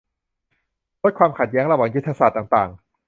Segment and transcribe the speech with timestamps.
[1.03, 2.69] ลดความขัดแย้งระหว่างยุทธศาสตร์ต่างต่าง